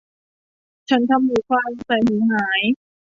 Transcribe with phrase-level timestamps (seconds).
[0.89, 2.61] ฉันทำหูฟังใส่หูหาย